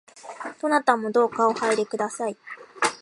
[0.59, 2.35] どなたもどうかお入りください